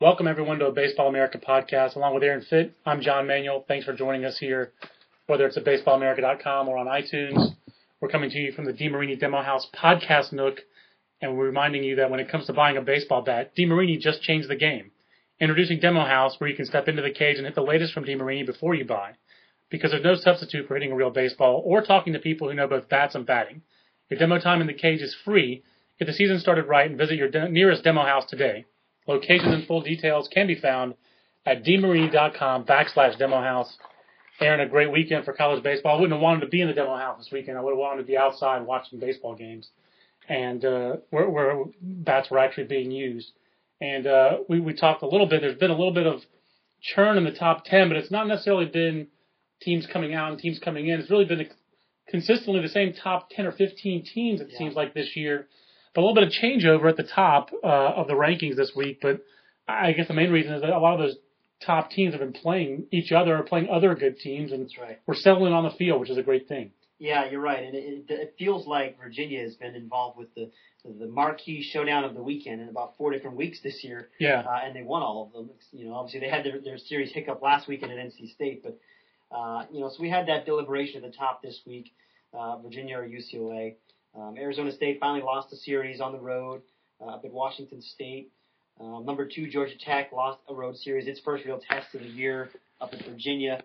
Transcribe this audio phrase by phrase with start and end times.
[0.00, 1.96] Welcome everyone to a Baseball America podcast.
[1.96, 3.64] Along with Aaron Fitt, I'm John Manuel.
[3.66, 4.70] Thanks for joining us here,
[5.26, 7.56] whether it's at baseballamerica.com or on iTunes.
[8.00, 10.60] We're coming to you from the DeMarini Demo House podcast nook,
[11.20, 14.22] and we're reminding you that when it comes to buying a baseball bat, DeMarini just
[14.22, 14.92] changed the game.
[15.40, 18.04] Introducing Demo House, where you can step into the cage and hit the latest from
[18.04, 19.14] DeMarini before you buy,
[19.68, 22.68] because there's no substitute for hitting a real baseball or talking to people who know
[22.68, 23.62] both bats and batting.
[24.10, 25.64] Your demo time in the cage is free.
[25.98, 28.64] Get the season started right and visit your de- nearest Demo House today.
[29.08, 30.94] Locations and full details can be found
[31.46, 33.74] at demarini.com backslash demo house.
[34.38, 35.96] Aaron, a great weekend for college baseball.
[35.96, 37.56] I wouldn't have wanted to be in the demo house this weekend.
[37.56, 39.68] I would have wanted to be outside watching baseball games,
[40.28, 43.32] and uh, where, where bats were actually being used.
[43.80, 45.40] And uh, we we talked a little bit.
[45.40, 46.20] There's been a little bit of
[46.82, 49.08] churn in the top ten, but it's not necessarily been
[49.62, 51.00] teams coming out and teams coming in.
[51.00, 51.48] It's really been
[52.08, 54.42] consistently the same top ten or fifteen teams.
[54.42, 54.58] It yeah.
[54.58, 55.48] seems like this year
[55.98, 59.20] a little bit of changeover at the top uh, of the rankings this week, but
[59.66, 61.16] I guess the main reason is that a lot of those
[61.66, 65.00] top teams have been playing each other or playing other good teams, and right.
[65.06, 66.70] we're settling on the field, which is a great thing.
[67.00, 70.50] Yeah, you're right, and it, it, feels like Virginia has been involved with the
[70.84, 74.08] the marquee showdown of the weekend in about four different weeks this year.
[74.20, 75.50] Yeah, uh, and they won all of them.
[75.72, 78.78] You know, obviously they had their, their series hiccup last weekend at NC State, but
[79.36, 81.92] uh, you know, so we had that deliberation at the top this week,
[82.32, 83.74] uh, Virginia or UCLA.
[84.14, 86.62] Um, Arizona State finally lost a series on the road
[87.00, 88.30] uh, up at Washington State.
[88.80, 92.08] Um, number two, Georgia Tech lost a road series, its first real test of the
[92.08, 93.62] year up at Virginia.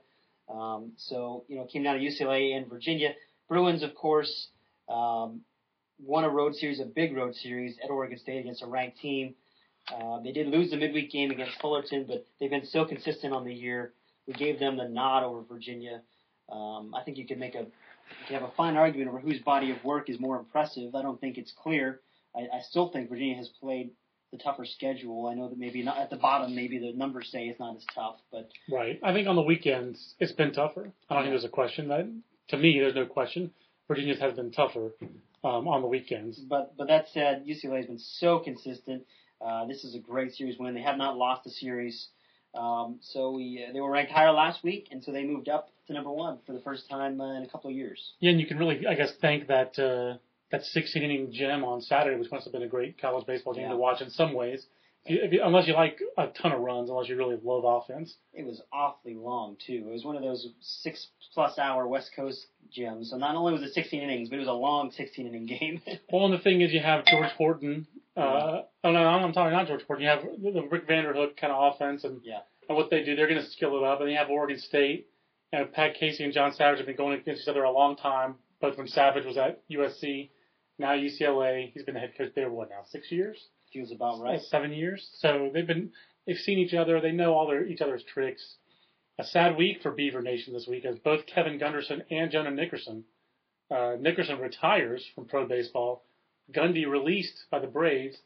[0.50, 3.14] Um, so, you know, came down to UCLA and Virginia.
[3.48, 4.48] Bruins, of course,
[4.90, 5.42] um,
[6.00, 9.36] won a road series, a big road series at Oregon State against a ranked team.
[9.94, 13.44] Uh, they did lose the midweek game against Fullerton, but they've been so consistent on
[13.46, 13.94] the year.
[14.28, 16.02] We gave them the nod over Virginia.
[16.50, 17.66] Um, I think you could make a
[18.30, 20.96] you have a fine argument over whose body of work is more impressive.
[20.96, 22.02] I don't think it's clear.
[22.36, 23.92] I, I still think Virginia has played
[24.32, 25.28] the tougher schedule.
[25.28, 27.86] I know that maybe not at the bottom, maybe the numbers say it's not as
[27.94, 29.00] tough, but right.
[29.04, 30.92] I think on the weekends it's been tougher.
[31.10, 31.30] I don't yeah.
[31.30, 31.88] think there's a question.
[31.90, 32.10] That
[32.50, 33.52] to me, there's no question.
[33.88, 34.92] Virginia's has been tougher
[35.44, 36.40] um, on the weekends.
[36.40, 39.04] But but that said, UCLA has been so consistent.
[39.40, 40.74] Uh, this is a great series win.
[40.74, 42.08] They have not lost a series.
[42.56, 45.70] Um, so we uh, they were ranked higher last week, and so they moved up
[45.88, 48.14] to number one for the first time uh, in a couple of years.
[48.20, 50.18] Yeah, and you can really, I guess, thank that uh,
[50.52, 53.64] that 16 inning gem on Saturday, which must have been a great college baseball game
[53.64, 53.70] yeah.
[53.70, 54.66] to watch in some ways.
[55.06, 57.64] If you, if you, unless you like a ton of runs, unless you really love
[57.66, 58.16] offense.
[58.34, 59.86] It was awfully long too.
[59.88, 63.10] It was one of those six plus hour West Coast gems.
[63.10, 65.82] So not only was it 16 innings, but it was a long 16 inning game.
[66.12, 67.88] well, and the thing is, you have George Horton.
[68.16, 70.04] Uh, oh no, I'm talking not George Horton.
[70.04, 72.40] You have the Rick Vanderhook kind of offense, and yeah
[72.70, 74.02] and what they do, they're going to skill it up.
[74.02, 75.08] And you have Oregon State.
[75.52, 78.36] And Pat Casey and John Savage have been going against each other a long time.
[78.60, 80.30] Both when Savage was at USC,
[80.80, 81.72] now UCLA.
[81.72, 83.38] He's been the head coach there what now six years?
[83.74, 84.40] Feels about right.
[84.42, 85.10] Seven years.
[85.18, 85.92] So they've been
[86.28, 87.02] they've seen each other.
[87.02, 88.56] They know all their each other's tricks.
[89.20, 93.04] A sad week for Beaver Nation this week as both Kevin Gunderson and Jonah Nickerson.
[93.70, 96.04] Uh, Nickerson retires from pro baseball.
[96.52, 98.18] Gundy released by the Braves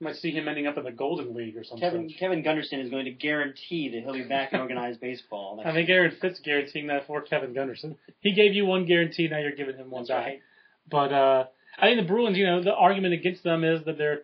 [0.00, 1.80] You might see him ending up in the Golden League or something.
[1.80, 5.62] Kevin Kevin Gunderson is going to guarantee that he'll be back in organized baseball.
[5.64, 7.96] I think Aaron Fitt's guaranteeing that for Kevin Gunderson.
[8.20, 10.26] He gave you one guarantee, now you're giving him one That's back.
[10.26, 10.42] Right.
[10.90, 11.44] But uh,
[11.78, 14.22] I think the Bruins, you know, the argument against them is that they're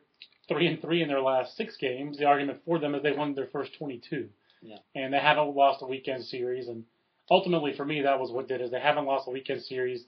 [0.48, 2.18] three and three in their last six games.
[2.18, 4.28] The argument for them is they won their first 22,
[4.62, 4.76] yeah.
[4.94, 6.68] and they haven't lost a weekend series.
[6.68, 6.84] And
[7.30, 10.04] ultimately, for me, that was what did is they haven't lost a weekend series.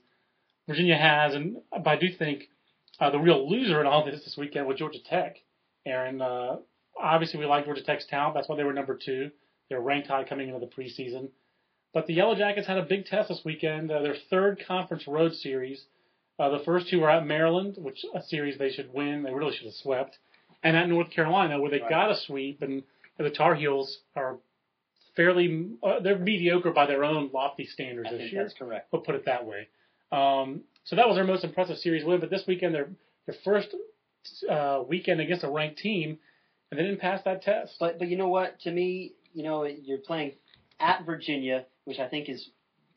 [0.66, 2.48] Virginia has, and but I do think
[3.00, 5.36] uh, the real loser in all this this weekend was Georgia Tech.
[5.86, 6.20] Aaron.
[6.20, 6.56] Uh,
[7.00, 8.34] obviously, we like Georgia Tech's talent.
[8.34, 9.30] That's why they were number two.
[9.68, 11.28] They're ranked high coming into the preseason.
[11.92, 13.90] But the Yellow Jackets had a big test this weekend.
[13.90, 15.84] Uh, their third conference road series.
[16.38, 19.22] Uh, the first two were at Maryland, which a series they should win.
[19.22, 20.18] They really should have swept,
[20.62, 21.90] and at North Carolina, where they right.
[21.90, 22.82] got a sweep and
[23.18, 24.38] the Tar Heels are
[25.16, 28.42] fairly uh, they're mediocre by their own lofty standards I this year.
[28.42, 28.88] that's correct.
[28.92, 29.68] We'll put it that way.
[30.12, 32.20] Um, so that was their most impressive series win.
[32.20, 32.88] But this weekend, their
[33.26, 33.74] their first
[34.48, 36.18] uh, weekend against a ranked team,
[36.70, 37.74] and they didn't pass that test.
[37.78, 38.60] But but you know what?
[38.60, 40.32] To me, you know, you're playing
[40.78, 42.48] at Virginia, which I think is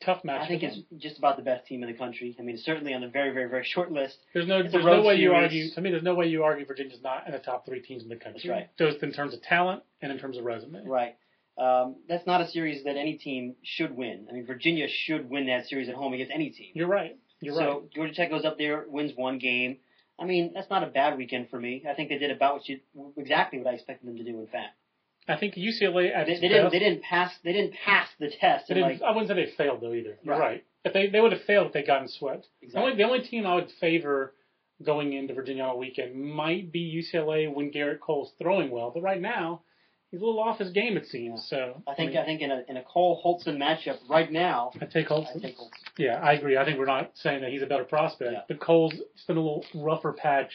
[0.05, 0.41] Tough match.
[0.41, 2.35] I think it's just about the best team in the country.
[2.39, 4.17] I mean, certainly on a very very very short list.
[4.33, 5.71] There's no there's no way you argue.
[5.71, 8.09] To me, there's no way you argue Virginia's not in the top three teams in
[8.09, 8.41] the country.
[8.47, 8.69] That's right.
[8.77, 10.85] Both in terms of talent and in terms of resume.
[10.85, 11.15] Right.
[11.57, 14.27] Um, that's not a series that any team should win.
[14.29, 16.71] I mean, Virginia should win that series at home against any team.
[16.73, 17.17] You're right.
[17.41, 17.91] You're so right.
[17.93, 19.77] Georgia Tech goes up there, wins one game.
[20.19, 21.83] I mean, that's not a bad weekend for me.
[21.89, 22.79] I think they did about what you
[23.17, 24.39] exactly what I expected them to do.
[24.39, 24.75] In fact,
[25.27, 28.29] I think UCLA at they, they didn't best- they didn't pass they didn't pass the
[28.29, 28.65] test.
[28.67, 30.17] They like I wouldn't say they failed though either.
[30.23, 30.39] You're Right.
[30.39, 30.65] right.
[30.83, 32.47] If they they would have failed if they gotten swept.
[32.61, 32.91] The exactly.
[32.91, 34.33] only the only team I would favor
[34.83, 39.01] going into Virginia on a weekend might be UCLA when Gerrit Cole's throwing well, but
[39.01, 39.61] right now
[40.11, 41.47] he's a little off his game it seems.
[41.49, 44.71] So I think mean, I think in a in a Cole Hultzen matchup right now,
[44.81, 45.69] I take I take Hultzen.
[45.97, 46.57] Yeah, I agree.
[46.57, 48.41] I think we're not saying that he's a better prospect, Yeah.
[48.47, 48.93] but Cole's
[49.27, 50.51] been a little rougher patch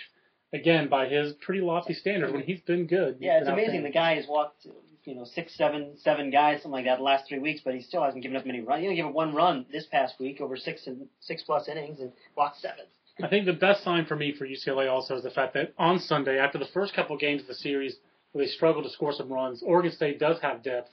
[0.53, 3.17] again by his pretty lofty standards when he's been good.
[3.19, 3.83] he's Yeah, it's amazing.
[3.83, 4.67] The guy has walked,
[5.05, 7.83] you know, six, seven, seven guys, something like that, the last three weeks, but he
[7.83, 8.81] still hasn't given up many runs.
[8.81, 12.00] He only gave up one run this past week over six and six plus innings
[12.00, 12.85] and walked seven.
[13.23, 15.99] I think the best sign for me for UCLA also is the fact that on
[15.99, 17.97] Sunday, after the first couple of games of the series
[18.33, 20.91] where they struggled to score some runs, Oregon State does have depth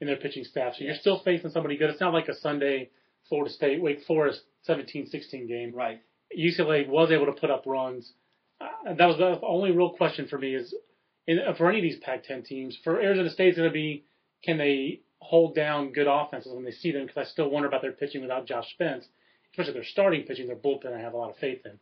[0.00, 0.74] in their pitching staff.
[0.76, 1.90] So you're still facing somebody good.
[1.90, 2.90] It's not like a Sunday
[3.28, 5.72] Florida State, Wake Forest 17-16 game.
[5.74, 6.00] Right.
[6.36, 8.12] UCLA was able to put up runs.
[8.60, 10.74] Uh, that was the only real question for me is
[11.26, 12.76] in, uh, for any of these Pac-10 teams.
[12.84, 14.04] For Arizona State, it's going to be
[14.44, 17.06] can they hold down good offenses when they see them?
[17.06, 19.06] Because I still wonder about their pitching without Josh Spence,
[19.52, 20.94] especially their starting pitching, their bullpen.
[20.96, 21.72] I have a lot of faith in,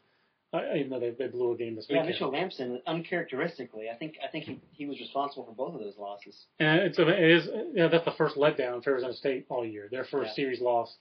[0.58, 1.96] uh, even though they, they blew a game this week.
[1.96, 2.14] Yeah, weekend.
[2.14, 5.96] Mitchell Lambson, uncharacteristically, I think I think he, he was responsible for both of those
[5.98, 6.36] losses.
[6.58, 9.88] And it's it is you know, that's the first letdown for Arizona State all year.
[9.90, 10.34] Their first Yeah.
[10.44, 10.94] series loss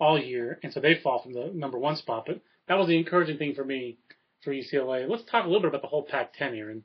[0.00, 2.24] all year, and so they fall from the number one spot.
[2.26, 3.98] But that was the encouraging thing for me
[4.44, 5.08] for UCLA.
[5.08, 6.70] Let's talk a little bit about the whole Pac-10 here.
[6.70, 6.82] And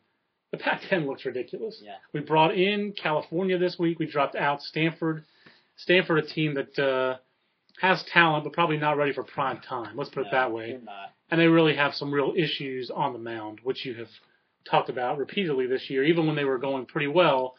[0.52, 1.82] the Pac-10 looks ridiculous.
[1.84, 1.96] Yeah.
[2.14, 4.00] We brought in California this week.
[4.00, 5.24] We dropped out Stanford.
[5.78, 7.18] Stanford, a team that uh,
[7.80, 9.96] has talent, but probably not ready for prime time.
[9.96, 10.80] Let's put it that way
[11.32, 14.08] and they really have some real issues on the mound, which you have
[14.70, 16.04] talked about repeatedly this year.
[16.04, 17.56] Even when they were going pretty well,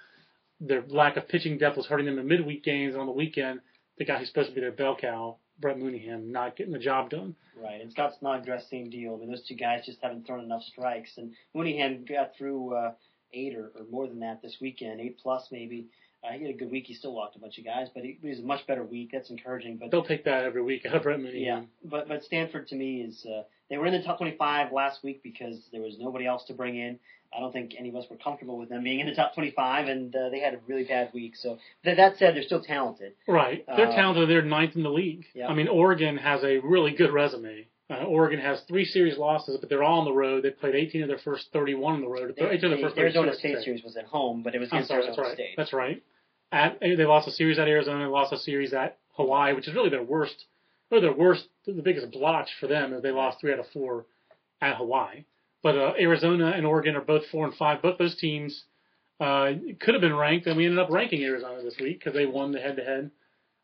[0.61, 2.95] their lack of pitching depth was hurting them in midweek games.
[2.95, 3.61] And on the weekend,
[3.99, 7.11] the guy who's supposed to be their bell cow, Brett Mooneyham, not getting the job
[7.11, 7.35] done.
[7.63, 9.15] Right, and Scott Snodgrass, same deal.
[9.15, 11.11] I mean, those two guys just haven't thrown enough strikes.
[11.19, 12.93] And Mooneyham got through uh,
[13.35, 15.87] eight or, or more than that this weekend, eight plus maybe.
[16.23, 16.85] Uh, he had a good week.
[16.87, 19.11] He still walked a bunch of guys, but he, it was a much better week.
[19.13, 19.77] That's encouraging.
[19.79, 21.45] But They'll take that every week out of Brett Mooneyham.
[21.45, 25.03] yeah, but but Stanford to me is uh, they were in the top 25 last
[25.03, 26.99] week because there was nobody else to bring in.
[27.37, 29.87] I don't think any of us were comfortable with them being in the top 25,
[29.87, 31.37] and uh, they had a really bad week.
[31.37, 33.13] So th- that said, they're still talented.
[33.29, 33.65] Right.
[33.67, 34.29] They're Uh, talented.
[34.29, 35.27] They're ninth in the league.
[35.35, 35.47] Yeah.
[35.47, 37.69] I mean, Oregon has a really good resume.
[37.89, 40.45] Uh, Oregon has three series losses, but they're all on the road.
[40.45, 42.35] They played 18 of their first 31 on the road.
[42.37, 43.65] They, 18 of their first the Arizona State say.
[43.65, 45.35] series was at home, but it was against Arizona right.
[45.35, 45.55] State.
[45.57, 46.03] That's right.
[46.53, 48.05] At they lost a series at Arizona.
[48.05, 50.47] They lost a series at Hawaii, which is really their worst,
[50.91, 54.07] really their worst, the biggest blotch for them is they lost three out of four
[54.61, 55.25] at Hawaii.
[55.63, 57.83] But uh, Arizona and Oregon are both four and five.
[57.83, 58.65] Both those teams
[59.21, 62.25] uh, could have been ranked, and we ended up ranking Arizona this week because they
[62.27, 63.11] won the head-to-head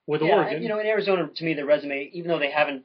[0.06, 0.62] with yeah, Oregon.
[0.62, 2.84] you know, in Arizona, to me, their resume, even though they haven't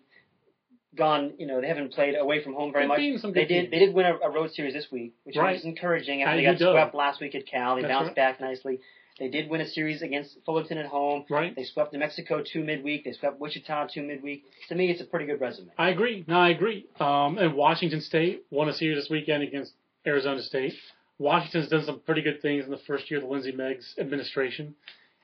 [0.95, 3.33] gone, you know, they haven't played away from home very They've much.
[3.33, 3.47] They did.
[3.47, 3.71] teams.
[3.71, 5.55] They did win a, a road series this week, which Right.
[5.55, 6.21] was encouraging.
[6.23, 8.15] After they got swept last week at Cal, they That's bounced right.
[8.15, 8.79] back nicely.
[9.21, 11.25] They did win a series against Fullerton at home.
[11.29, 11.55] right?
[11.55, 13.03] They swept New Mexico two midweek.
[13.05, 14.43] They swept Wichita two midweek.
[14.69, 15.69] To me, it's a pretty good resume.
[15.77, 16.25] I agree.
[16.27, 16.87] No, I agree.
[16.99, 19.73] Um, and Washington State won a series this weekend against
[20.07, 20.73] Arizona State.
[21.19, 24.73] Washington's done some pretty good things in the first year of the Lindsay Meggs administration.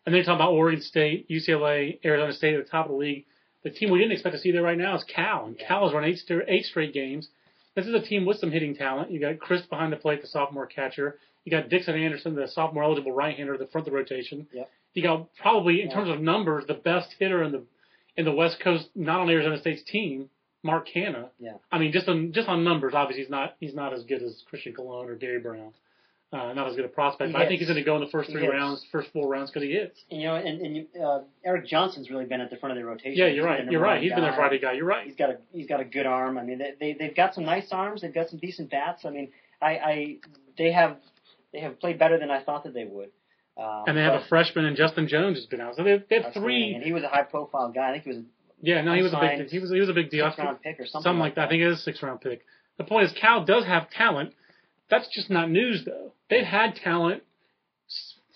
[0.05, 2.97] And then you're talking about Oregon State, UCLA, Arizona State at the top of the
[2.97, 3.25] league.
[3.63, 5.67] The team we didn't expect to see there right now is Cal, and Yeah.
[5.67, 7.29] Cal has run eight, eight straight games.
[7.75, 9.11] This is a team with some hitting talent.
[9.11, 11.17] You got Krist behind the plate, the sophomore catcher.
[11.47, 14.47] You got Dixon Anderson, the sophomore eligible right-hander at the front of the rotation.
[14.51, 14.69] Yep.
[14.95, 15.93] You got probably, in Yeah.
[15.93, 17.63] terms of numbers, the best hitter in the
[18.17, 20.29] in the West Coast, not on Arizona State's team,
[20.61, 21.29] Mark Canha.
[21.39, 21.53] Yeah.
[21.71, 24.43] I mean, just on just on numbers, obviously he's not he's not as good as
[24.49, 25.71] Christian Colon or Gary Brown.
[26.33, 28.01] Uh, not as good a prospect, He but I think he's going to go in
[28.03, 29.97] the first three rounds, first four rounds because he hits.
[30.11, 32.83] And, you know, and, and you- uh, Eric Johnson's really been at the front of
[32.83, 33.13] the rotation.
[33.15, 33.63] Yeah, you're right.
[33.71, 34.01] You're right.
[34.03, 34.35] He's been their guy.
[34.35, 34.73] Friday guy.
[34.73, 35.05] You're right.
[35.07, 36.37] He's got a he's got a good arm.
[36.37, 38.01] I mean, they, they they've got some nice arms.
[38.01, 39.05] They've got some decent bats.
[39.05, 39.29] I mean,
[39.61, 40.15] I, I
[40.57, 40.97] they have
[41.57, 43.09] they have played better than I thought that they would.
[43.57, 45.75] Um, And they have a freshman, and Justin Jones has been out.
[45.75, 46.73] So they, they have three.
[46.75, 47.89] and he was a high profile guy.
[47.89, 48.19] I think he was
[48.61, 49.47] Yeah, no, he was a big.
[49.49, 50.25] He was he was a big deal.
[50.29, 51.45] six round pick or something, something like that.
[51.47, 52.41] I think it is a six round pick.
[52.77, 54.33] The point is, Cal does have talent.
[54.89, 56.13] That's just not news, though.
[56.29, 57.23] They've had talent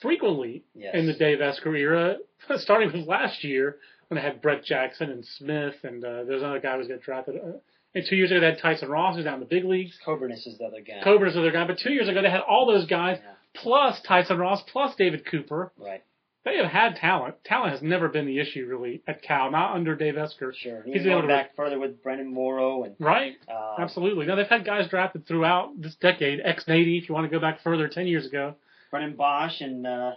[0.02, 0.96] frequently Yes.
[0.96, 2.18] in the Dave Esquer era,
[2.58, 6.60] starting with last year when they had Brett Jackson and Smith, and uh, there's another
[6.60, 7.36] guy who was getting drafted.
[7.38, 7.52] Uh,
[7.94, 9.98] and two years ago, they had Tyson Ross, who's down in the big leagues.
[10.06, 11.02] Coburnus is the other guy.
[11.04, 11.66] Cobra's the other guy.
[11.68, 13.32] But two years ago, they had all those guys, Yeah.
[13.56, 15.72] plus Tyson Ross, plus David Cooper.
[15.78, 16.04] Right.
[16.44, 17.36] They have had talent.
[17.44, 20.54] Talent has never been the issue, really, at Cal, not under Dave Esquer.
[20.58, 20.82] Sure.
[20.84, 23.34] He's able going to back further with Brandon Morrow and Right?
[23.48, 24.26] uh, Absolutely.
[24.26, 26.40] Now, they've had guys drafted throughout this decade.
[26.44, 28.56] X Nady, if you want to go back further, 10 years ago.
[28.90, 30.14] Brennan Boesch and uh,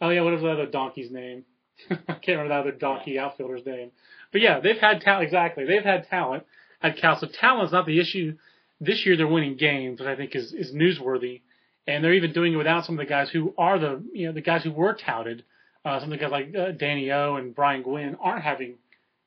[0.00, 1.44] Oh yeah, what was the other donkey's name?
[1.90, 3.90] I can't remember the other donkey outfielder's name.
[4.32, 5.24] But yeah, they've had talent.
[5.24, 6.44] Exactly, they've had talent
[6.82, 7.18] at Cal.
[7.18, 8.36] So talent's not the issue.
[8.80, 11.42] This year they're winning games, which I think is is newsworthy,
[11.86, 14.32] and they're even doing it without some of the guys who are the you know
[14.32, 15.44] the guys who were touted.
[15.84, 18.74] Uh, some of the guys like uh, Danny O and Brian Gwynn aren't having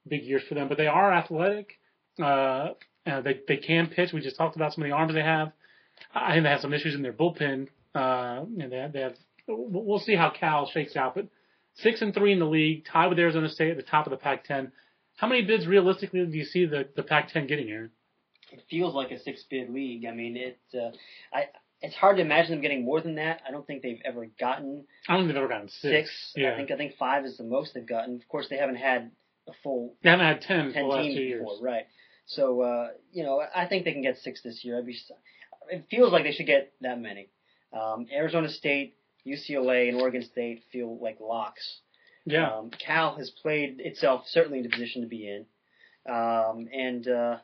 [0.07, 1.79] big years for them, but they are athletic.
[2.21, 2.69] Uh,
[3.05, 4.13] uh, they they can pitch.
[4.13, 5.51] We just talked about some of the arms they have.
[6.13, 7.67] I think they have some issues in their bullpen.
[7.93, 9.15] Uh, and they they have
[9.47, 11.27] we'll we'll see how Cal shakes out, but
[11.75, 14.17] six and three in the league, tied with Arizona State at the top of the
[14.17, 14.71] Pac-10.
[15.17, 17.91] How many bids realistically do you see the, the Pac-10 getting here?
[18.51, 20.05] it feels like a six bid league.
[20.05, 20.91] I mean, it uh,
[21.33, 21.45] I
[21.81, 23.41] it's hard to imagine them getting more than that.
[23.47, 25.81] I don't think they've ever gotten I don't think they've ever gotten six.
[25.81, 26.33] six.
[26.35, 28.15] Yeah, I think I think five is the most they've gotten.
[28.15, 29.11] Of course, they haven't had
[29.47, 31.39] a full they haven't had ten ten the last teams two years.
[31.39, 31.85] before, right?
[32.25, 34.77] So uh, you know, I think they can get six this year.
[34.77, 34.97] I'd be,
[35.69, 37.29] it feels like they should get that many.
[37.73, 41.79] Um, Arizona State, UCLA, and Oregon State feel like locks.
[42.25, 45.45] Yeah, Um, Cal has played itself certainly in the position to be in,
[46.11, 47.37] um, and uh,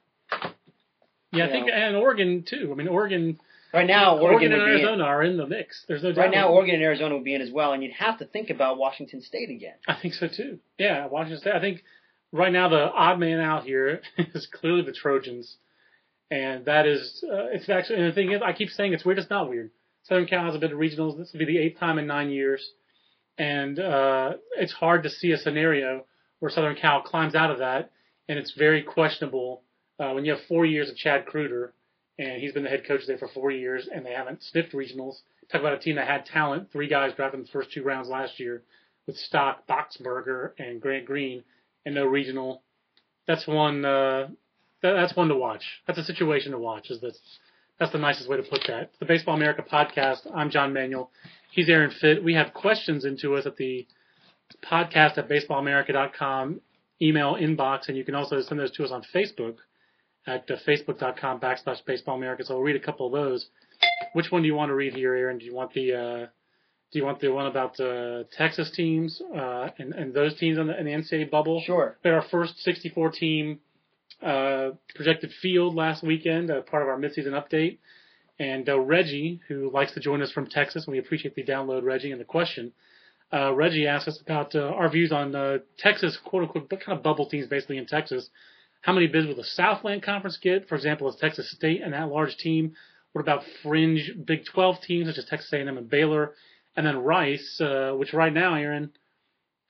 [1.31, 1.43] yeah.
[1.43, 1.73] I you think know.
[1.73, 2.69] and Oregon too.
[2.71, 3.39] I mean, Oregon,
[3.73, 5.83] right now Oregon Oregon, and Arizona are in the mix.
[5.87, 6.21] There's no doubt.
[6.21, 8.49] Right now, Oregon and Arizona would be in as well, and you'd have to think
[8.49, 9.75] about Washington State again.
[9.87, 10.59] I think so too.
[10.77, 11.53] Yeah, Washington State.
[11.55, 11.83] I think
[12.31, 15.57] right now the odd man out here is clearly the Trojans,
[16.29, 17.99] and that is uh, it's actually.
[17.99, 19.17] And the thing is, I keep saying it's weird.
[19.19, 19.71] It's not weird.
[20.03, 21.17] Southern Cal has a bit of regionals.
[21.17, 22.71] This will be the eighth time in nine years,
[23.37, 26.05] and uh, it's hard to see a scenario
[26.39, 27.91] where Southern Cal climbs out of that,
[28.27, 29.61] and it's very questionable
[29.99, 31.71] uh, when you have four years of Chad Kreuter,
[32.19, 35.15] and he's been the head coach there for four years, and they haven't sniffed regionals.
[35.51, 36.71] Talk about a team that had talent.
[36.71, 38.63] Three guys drafted in the first two rounds last year
[39.05, 41.43] with Stock, Boxberger, and Grant Green,
[41.85, 42.61] and no regional.
[43.27, 43.85] That's one.
[43.85, 44.27] Uh,
[44.83, 45.63] that, that's one to watch.
[45.87, 46.89] That's a situation to watch.
[46.91, 47.17] Is this?
[47.79, 48.91] That's the nicest way to put that.
[48.99, 50.27] The Baseball America podcast.
[50.33, 51.11] I'm John Manuel.
[51.57, 52.23] He's Aaron Fitt.
[52.23, 53.87] We have questions into us at the
[54.63, 56.61] podcast at baseballamerica.com
[57.01, 59.55] email inbox, and you can also send those to us on Facebook
[60.27, 62.43] at uh, facebook.com backslash baseballamerica.
[62.43, 63.47] So we'll read a couple of those.
[64.13, 65.39] Which one do you want to read here, Aaron?
[65.39, 66.27] Do you want the uh,
[66.91, 70.67] do you want the one about uh, Texas teams uh, and and those teams in
[70.67, 71.63] the, in the NCAA bubble?
[71.65, 71.97] Sure.
[72.03, 73.61] We our first 64 team
[74.21, 77.79] uh, projected field last weekend, uh, part of our midseason update.
[78.39, 81.83] And uh, Reggie, who likes to join us from Texas, and we appreciate the download,
[81.83, 82.71] Reggie, and the question.
[83.33, 86.97] Uh, Reggie asked us about uh, our views on uh, Texas, quote unquote, what kind
[86.97, 88.29] of bubble teams basically in Texas.
[88.81, 90.69] How many bids will the Southland Conference get?
[90.69, 92.73] For example, is Texas State and that large team?
[93.11, 96.35] What about fringe Big 12 teams such as Texas A&M and Baylor?
[96.75, 98.91] And then Rice, uh, which right now, Aaron,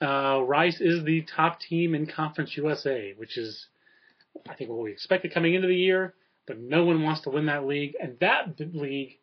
[0.01, 3.67] uh, Rice is the top team in Conference USA, which is,
[4.47, 6.13] I think, what we expected coming into the year.
[6.47, 9.17] But no one wants to win that league, and that league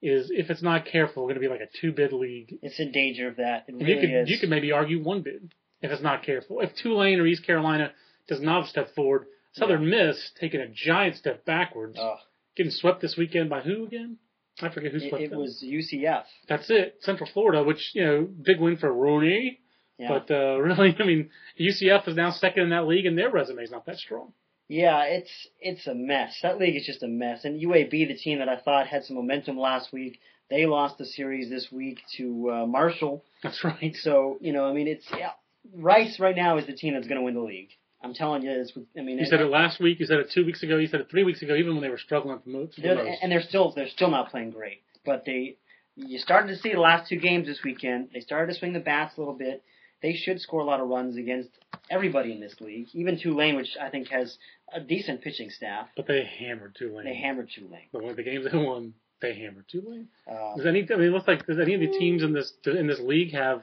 [0.00, 2.54] is, if it's not careful, going to be like a two-bid league.
[2.62, 3.64] It's in danger of that.
[3.66, 4.30] It And really you could is.
[4.30, 6.60] you could maybe argue one bid if it's not careful.
[6.60, 7.90] If Tulane or East Carolina
[8.28, 12.16] does not step forward, Southern Miss taking a giant step backwards, Oh,
[12.56, 14.18] getting swept this weekend by who again?
[14.62, 15.40] I forget who it, swept it them.
[15.40, 16.24] was UCF.
[16.48, 16.98] That's it.
[17.00, 19.60] Central Florida, which you know, big win for Rooney.
[19.98, 20.08] Yeah.
[20.08, 23.62] But uh, really, I mean, UCF is now second in that league, and their resume
[23.62, 24.32] is not that strong.
[24.68, 26.38] Yeah, it's it's a mess.
[26.42, 27.44] That league is just a mess.
[27.44, 30.18] And UAB, the team that I thought had some momentum last week,
[30.50, 33.24] they lost the series this week to uh, Marshall.
[33.42, 33.94] That's right.
[33.96, 35.30] So you know, I mean, it's yeah,
[35.74, 37.70] Rice right now is the team that's going to win the league.
[38.02, 38.72] I'm telling you, it's.
[38.98, 39.98] I mean, You said it last week.
[40.00, 40.76] You said it two weeks ago.
[40.76, 41.54] You said it three weeks ago.
[41.54, 42.78] Even when they were struggling for most.
[42.78, 44.82] and they're still they're still not playing great.
[45.04, 45.56] But they
[45.96, 48.08] you started to see the last two games this weekend.
[48.12, 49.62] They started to swing the bats a little bit.
[50.02, 51.50] They should score a lot of runs against
[51.90, 54.36] everybody in this league, even Tulane, which I think has
[54.72, 55.88] a decent pitching staff.
[55.96, 57.04] But they hammered Tulane.
[57.06, 57.88] They hammered Tulane.
[57.92, 60.08] The one the games they won, they hammered Tulane.
[60.30, 60.86] Uh, Does any?
[60.90, 63.32] I mean, it looks like does any of the teams in this in this league
[63.32, 63.62] have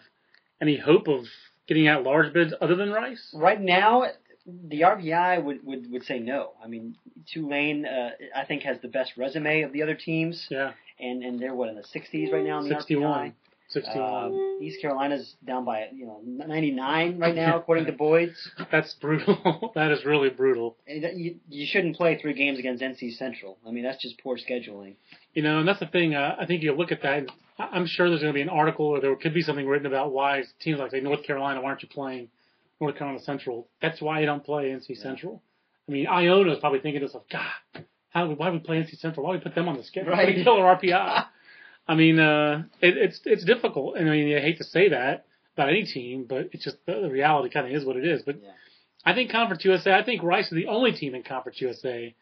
[0.59, 1.25] any hope of
[1.67, 3.33] getting out large bids other than Rice?
[3.35, 4.05] right now,
[4.45, 6.51] the RPI would, would, would say no.
[6.63, 6.95] I mean,
[7.31, 11.39] Tulane, uh, I think, has the best resume of the other teams, Yeah, and, and
[11.39, 13.29] they're what in the 60s right now in the 61.
[13.29, 13.33] RPI.
[13.71, 14.23] 61.
[14.25, 18.51] Um, East Carolina's down by you know 99 right now, according to Boyd's.
[18.71, 19.71] That's brutal.
[19.75, 20.77] that is really brutal.
[20.87, 23.57] And You, you shouldn't play three games against NC Central.
[23.67, 24.95] I mean, that's just poor scheduling.
[25.33, 26.15] You know, and that's the thing.
[26.15, 27.27] Uh, I think you look at that.
[27.57, 30.11] I'm sure there's going to be an article or there could be something written about
[30.11, 32.29] why teams like say North Carolina, why aren't you playing
[32.79, 33.67] North Carolina Central?
[33.81, 35.41] That's why you don't play NC Central.
[35.87, 38.97] I mean, Iona is probably thinking to herself, God, how why do we play NC
[38.99, 39.25] Central?
[39.25, 40.11] Why do we put them on the schedule?
[40.11, 40.35] Right.
[40.35, 41.25] They kill our RPI.
[41.87, 45.25] I mean, uh, it, it's it's difficult, and I mean, I hate to say that
[45.55, 48.21] about any team, but it's just the, reality kind of is what it is.
[48.23, 48.49] But Yeah.
[49.03, 52.13] I think Conference USA, I think Rice is the only team in Conference USA,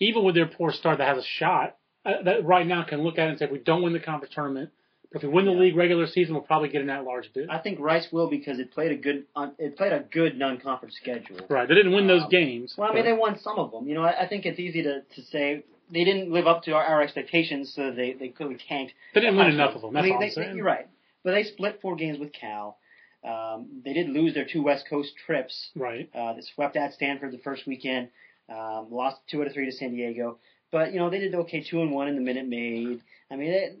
[0.00, 1.76] even with their poor start, that has a shot.
[2.06, 4.00] Uh, that right now can look at it and say, if we don't win the
[4.00, 4.68] conference tournament,
[5.10, 5.58] but if we win the Yeah.
[5.60, 7.48] league regular season, we'll probably get an at-large bid.
[7.48, 10.96] I think Rice will because it played a good uh, it played a good non-conference
[10.96, 11.38] schedule.
[11.48, 12.74] Right, they didn't win those Um, games.
[12.76, 13.86] Well, I mean, they won some of them.
[13.88, 16.72] You know, I, I think it's easy to, to say they didn't live up to
[16.72, 18.92] our, our expectations, so they they clearly tanked.
[19.14, 19.94] They didn't win enough of them.
[19.94, 20.50] That's I mean, all they, I'm saying.
[20.50, 20.88] They, you're right,
[21.22, 22.76] but they split four games with Cal.
[23.24, 25.70] Um, they did lose their two West Coast trips.
[25.74, 26.10] Right.
[26.14, 28.08] Uh, they swept at Stanford the first weekend,
[28.50, 30.38] um, lost two out of three to San Diego.
[30.70, 33.00] But you know they did okay, two and one in the Minute Maid.
[33.30, 33.78] I mean, it,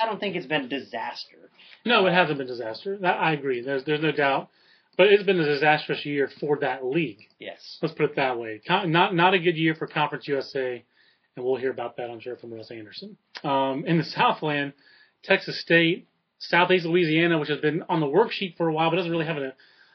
[0.00, 1.50] I don't think it's been a disaster.
[1.84, 2.98] No, it hasn't been disaster.
[3.04, 3.60] I agree.
[3.60, 4.48] There's there's no doubt.
[4.96, 7.28] But it's been a disastrous year for that league.
[7.38, 7.78] Yes.
[7.80, 8.60] Let's put it that way.
[8.68, 10.84] Not not a good year for Conference USA,
[11.38, 13.16] and we'll hear about that, I'm sure, from Russ Anderson.
[13.44, 14.72] Um, in the Southland,
[15.22, 19.10] Texas State, Southeast Louisiana, which has been on the worksheet for a while, but doesn't
[19.10, 19.54] really have a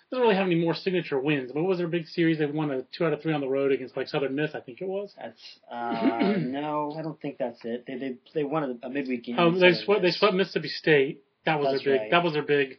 [0.09, 1.51] doesn't really have any more signature wins.
[1.53, 2.38] But what was their big series?
[2.38, 4.59] They won a two out of three on the road against like Southern Miss, I
[4.59, 5.13] think it was.
[5.19, 7.85] That's uh, no, I don't think that's it.
[7.88, 9.39] They they they won a, midweek game.
[9.39, 11.23] Um, they swept they swept Mississippi State.
[11.45, 12.01] That was That's their big.
[12.01, 12.12] right.
[12.12, 12.77] That was their big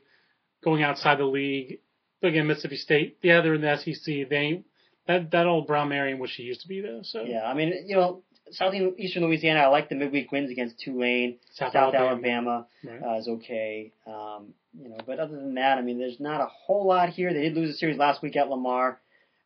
[0.63, 1.81] going outside the league.
[2.23, 3.19] But again, Mississippi State.
[3.21, 4.29] Yeah, they're in the SEC.
[4.29, 4.65] They ain't
[5.07, 7.01] that that old Brown Mary ain't what she used to be though.
[7.03, 9.61] So Yeah, I mean, you know, southeastern Louisiana.
[9.61, 11.37] I like the midweek wins against Tulane.
[11.53, 12.67] South, South Alabama.
[12.85, 13.03] Alabama, Right.
[13.17, 13.93] uh, is okay.
[14.07, 17.33] Um, you know, but other than that, I mean, there's not a whole lot here.
[17.33, 19.01] They did lose a series last week at Lamar.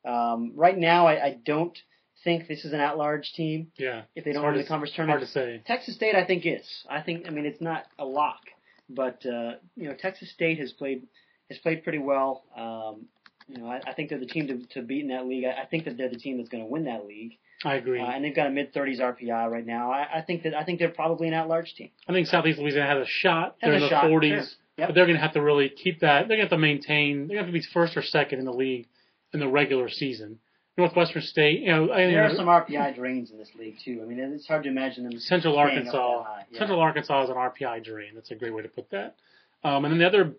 [0.04, 1.76] Um, right now, I, I don't
[2.24, 4.02] think this is an at-large team Yeah.
[4.14, 5.62] if they don't win the conference Hard to say.
[5.66, 6.66] Texas State, I think is.
[6.88, 7.26] I think.
[7.26, 8.40] I mean, it's not a lock,
[8.88, 11.06] but uh, you know, Texas State has played
[11.50, 12.42] has played pretty well.
[12.56, 13.06] Um,
[13.48, 15.44] you know, I, I think they're the team to, to beat in that league.
[15.44, 17.32] I, I think that they're the team that's going to win that league,
[17.64, 18.00] I agree.
[18.00, 19.90] uh, and they've got a mid 30s RPI right now.
[19.90, 21.90] I, I think that I think they're probably an at-large team.
[22.08, 23.56] I think Southeast Louisiana has a shot.
[23.60, 24.42] Has They're in the 40s, sure.
[24.78, 24.88] Yep.
[24.88, 26.28] but they're going to have to really keep that.
[26.28, 27.26] They're going to have to maintain.
[27.26, 28.86] They're going to have to be first or second in the league
[29.32, 30.38] in the regular season.
[30.76, 33.98] Northwestern State, you know, I- There are some RPI drains in this league too.
[34.00, 35.18] I mean, it's hard to imagine them.
[35.18, 36.24] Central Arkansas.
[36.52, 36.58] Yeah.
[36.58, 38.12] Central Arkansas is an RPI drain.
[38.14, 39.16] That's a great way to put that.
[39.64, 40.34] Um, and then the other,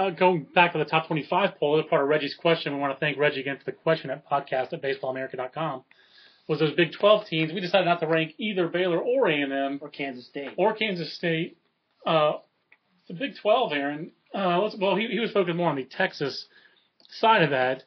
[0.00, 2.94] uh, going back to the top 25 poll, other part of Reggie's question, we want
[2.94, 5.82] to thank Reggie again for the question at podcast at baseballamerica.com,
[6.48, 7.52] was those Big 12 teams.
[7.52, 10.50] We decided not to rank either Baylor or A&M or Kansas State.
[10.56, 11.58] or Kansas State.
[12.06, 12.32] Uh,
[13.08, 16.46] the Big 12, Aaron, uh, well, he, he was focused more on the Texas
[17.10, 17.84] side of that.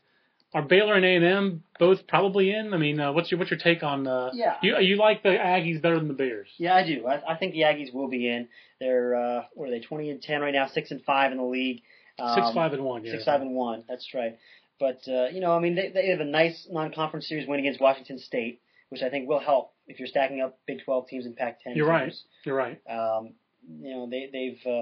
[0.54, 2.76] Are Baylor and A&M both probably in?
[2.76, 4.06] I mean, uh, what's your what's your take on?
[4.06, 4.58] Uh, Yeah.
[4.62, 6.48] You you like the Aggies better than the Bears?
[6.58, 7.08] Yeah, I do.
[7.08, 8.48] I, I think the Aggies will be in.
[8.80, 9.80] They're uh, what are they?
[9.80, 11.82] Twenty and ten right now, six and five in the league.
[12.20, 13.04] Um, Six five and one.
[13.04, 13.14] Yeah.
[13.14, 13.84] Six five and one.
[13.88, 14.38] That's right.
[14.80, 17.80] But uh, you know, I mean, they they have a nice non-conference series win against
[17.80, 21.36] Washington State, which I think will help if you're stacking up Big 12 teams and
[21.36, 22.14] Pac-10 You're right.
[22.46, 22.80] You're right.
[22.90, 23.34] Um,
[23.82, 24.82] you know, they they've uh,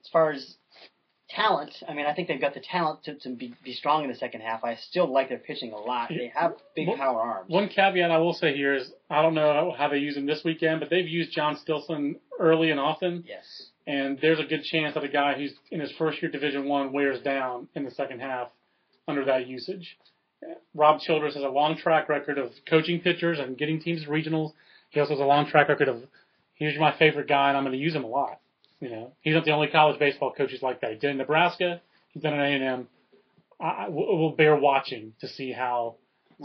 [0.00, 0.54] as far as
[1.30, 4.10] talent, I mean, I think they've got the talent to, to be, be strong in
[4.10, 4.64] the second half.
[4.64, 6.08] I still like their pitching a lot.
[6.08, 7.48] They have big One- power arms.
[7.48, 10.42] One caveat I will say here is I don't know how they use him this
[10.44, 13.69] weekend, but they've used John Stilson early and often, yes.
[13.90, 16.92] And there's a good chance that a guy who's in his first year Division One
[16.92, 18.46] wears down in the second half
[19.08, 19.98] under that usage.
[20.74, 24.52] Rob Childress has a long track record of coaching pitchers and getting teams to regionals.
[24.90, 26.04] He also has a long track record of
[26.54, 28.38] here's my favorite guy and I'm going to use him a lot.
[28.78, 30.92] You know, he's not the only college baseball coach who's like that.
[30.92, 31.80] He did in Nebraska.
[32.10, 32.86] He's done at A&M.
[33.60, 35.96] I, we'll bear watching to see how.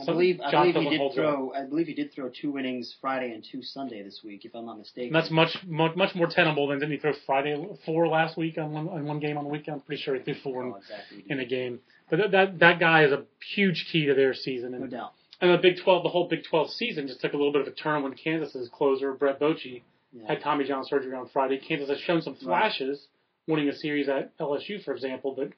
[0.01, 1.53] I believe I believe he did throw.
[1.53, 4.65] I believe he did throw two innings Friday and two Sunday this week, if I'm
[4.65, 5.07] not mistaken.
[5.07, 7.55] And that's much, much much more tenable than didn't he throw Friday
[7.85, 9.75] four last week on one on one game on the weekend.
[9.75, 11.23] I'm pretty sure he threw four in, oh, exactly.
[11.29, 11.79] in a game.
[12.09, 13.23] But that, that that guy is a
[13.55, 14.71] huge key to their season.
[14.79, 15.13] No doubt.
[15.41, 17.67] and the Big 12, the whole Big 12 season just took a little bit of
[17.67, 19.81] a turn when Kansas's closer Brett Bochy
[20.13, 20.27] Yeah.
[20.27, 21.57] had Tommy John surgery on Friday.
[21.57, 23.07] Kansas has shown some flashes,
[23.47, 25.33] winning a series at LSU, for example.
[25.35, 25.49] But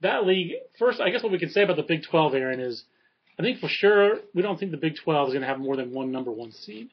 [0.00, 2.84] that league, first, I guess what we can say about the Big 12, Aaron, is
[3.38, 5.76] I think for sure we don't think the Big 12 is going to have more
[5.76, 6.88] than one number one seed.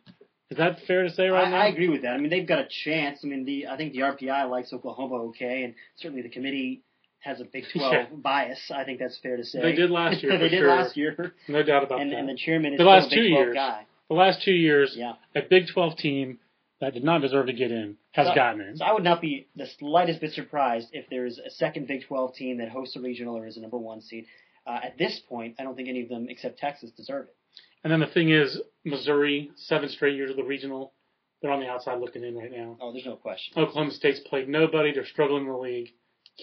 [0.51, 1.57] Is that fair to say right I, now?
[1.57, 2.13] I agree with that.
[2.13, 3.19] I mean, they've got a chance.
[3.23, 6.83] I mean, the I think the RPI likes Oklahoma okay, and certainly the committee
[7.19, 8.05] has a Big 12 Yeah.
[8.13, 8.71] bias.
[8.73, 9.59] I think that's fair to say.
[9.61, 10.67] They did last year, they did sure.
[10.67, 12.19] last year, No doubt about and, that.
[12.19, 13.55] and the chairman is The last two 12 years.
[13.55, 13.85] guy.
[14.07, 15.13] the last two years, Yeah.
[15.35, 16.37] a Big 12 team
[16.79, 18.77] that did not deserve to get in has So- gotten in.
[18.77, 22.35] So I would not be the slightest bit surprised if there's a second Big 12
[22.35, 24.27] team that hosts a regional or is a number one seed.
[24.65, 27.35] Uh, at this point, I don't think any of them except Texas deserve it.
[27.83, 30.93] And then the thing is, Missouri, seven straight years of the regional.
[31.41, 32.77] they're on the outside looking in right now.
[32.81, 33.53] Oh, there's no question.
[33.61, 34.91] Oklahoma State's played nobody.
[34.91, 35.89] They're struggling in the league.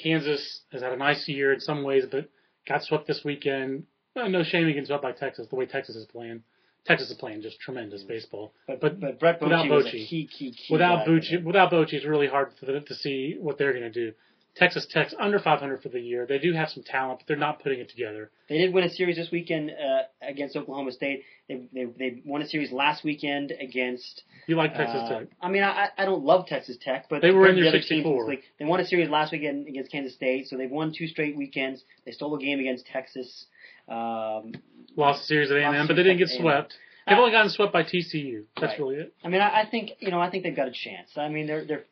[0.01, 2.29] Kansas has had a nice year in some ways, but
[2.69, 3.85] got swept this weekend.
[4.15, 5.49] Well, no shame against swept by Texas.
[5.49, 6.43] The way Texas is playing,
[6.87, 8.55] Texas is playing just tremendous baseball.
[8.67, 10.09] But But but, Brett without Bochy Bochy.
[10.09, 10.73] key key key.
[10.73, 11.07] Without.
[11.07, 14.13] Bochy, without Bochy, it's really hard for them to see what they're going to do.
[14.55, 16.27] Texas Tech's under 500 for the year.
[16.27, 18.31] They do have some talent, but they're not putting it together.
[18.51, 21.23] They did win a series this weekend uh, against Oklahoma State.
[21.49, 24.23] They, they they won a series last weekend against.
[24.47, 25.29] You like Texas uh, Tech?
[25.41, 27.79] I mean, I I don't love Texas Tech, but They were in the your other
[27.79, 28.27] teams 64.
[28.31, 28.45] this.
[28.59, 31.83] They won a series last weekend against Kansas State, so they've won two straight weekends.
[32.05, 33.47] They stole a game against Texas.
[33.89, 34.53] Um,
[34.97, 36.75] Lost a series at A&M, but they didn't get swept.
[37.09, 38.45] They've only gotten swept by TCU.
[38.61, 38.79] That's Right.
[38.79, 39.15] really it.
[39.25, 41.09] I mean, I, I think you know, I think they've got a chance.
[41.17, 41.85] I mean, they're they're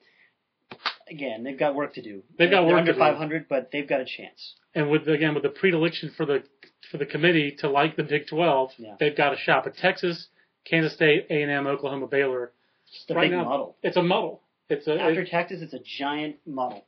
[1.10, 2.22] again, they've got work to do.
[2.38, 3.04] They've got They're work under to do.
[3.04, 4.54] 500, but they've got a chance.
[4.74, 6.42] And with again with the predilection for the
[6.90, 8.94] for the committee to like the Big 12, Yeah.
[9.00, 9.64] they've got a shot.
[9.64, 10.28] But Texas,
[10.64, 12.52] Kansas State, A&M, Oklahoma, Baylor,
[12.92, 13.76] Just a right big now muddle.
[13.82, 14.42] it's a muddle.
[14.68, 16.84] It's a After Texas, it's a giant muddle.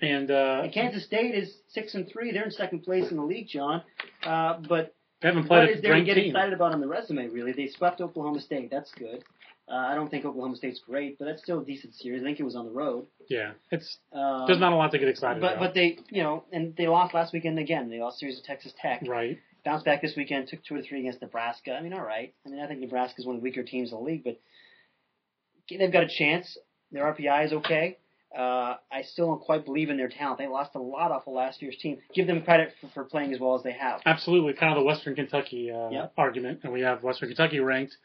[0.00, 2.30] and uh, And Kansas State is six and three.
[2.32, 3.82] They're in second place in the league, John.
[4.22, 6.26] Uh, but they haven't what played is a there to ranked get team.
[6.30, 7.26] excited about on the resume?
[7.28, 8.70] Really, they swept Oklahoma State.
[8.70, 9.24] That's good.
[9.70, 12.22] Uh, I don't think Oklahoma State's great, but that's still a decent series.
[12.22, 13.06] I think it was on the road.
[13.28, 15.60] Yeah, it's Um, there's not a lot to get excited But about.
[15.60, 17.90] but they you know and they lost last weekend again.
[17.90, 19.02] They lost series to Texas Tech.
[19.06, 19.38] right.
[19.64, 20.48] Bounced back this weekend.
[20.48, 21.72] Took two or three against Nebraska.
[21.72, 22.32] I mean, all right.
[22.46, 24.40] I mean, I think Nebraska's one of the weaker teams in the league, but
[25.68, 26.56] they've got a chance.
[26.92, 27.98] Their RPI is okay.
[28.36, 30.38] Uh, I still don't quite believe in their talent.
[30.38, 31.98] They lost a lot off of last year's team.
[32.14, 34.00] Give them credit for, for playing as well as they have.
[34.06, 36.12] Absolutely, kind of the Western Kentucky uh, Yep.
[36.16, 37.96] argument, and we have Western Kentucky ranked.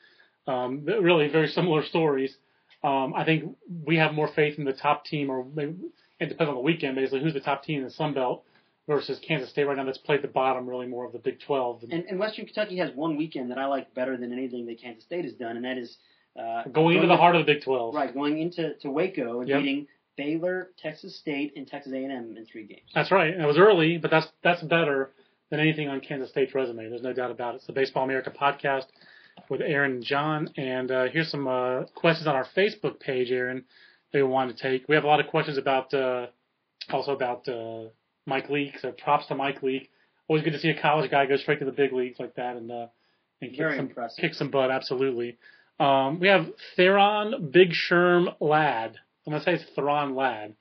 [0.48, 2.36] Um, really, very similar stories.
[2.84, 5.76] Um, I think we have more faith in the top team, or maybe
[6.20, 6.96] it depends on the weekend.
[6.96, 8.44] Basically, who's the top team in the Sun Belt
[8.88, 9.86] versus Kansas State right now?
[9.86, 11.84] That's played the bottom, really more of the Big 12.
[11.92, 15.04] And, and Western Kentucky has one weekend that I like better than anything that Kansas
[15.06, 15.98] State has done, and that is
[16.38, 17.96] uh, going into the heart of the Big 12.
[17.96, 19.60] right going into to Waco and Yep.
[19.62, 22.90] beating Baylor, Texas State, and Texas A&M in three games.
[22.94, 23.34] That's right.
[23.34, 25.12] And it was early, but that's that's better
[25.50, 26.90] than anything on Kansas State's resume.
[26.90, 27.58] There's no doubt about it.
[27.58, 28.86] It's the Baseball America podcast
[29.50, 30.50] with Aaron and John.
[30.58, 33.65] And uh, here's some uh, questions on our Facebook page, Aaron,
[34.12, 34.88] that we wanted to take.
[34.88, 36.28] We have a lot of questions about uh,
[36.91, 37.89] also about uh,
[38.26, 38.80] Mike Leake.
[38.80, 39.89] So props to Mike Leake.
[40.28, 42.56] Always good to see a college guy go straight to the big leagues like that
[42.56, 42.88] and uh,
[43.41, 44.22] and kick Very some impressive.
[44.22, 44.72] kick some butt.
[44.72, 45.38] Absolutely.
[45.80, 48.96] Um, we have Theron Big Sherm Lad.
[49.26, 50.56] I'm gonna say it's Theron Lad.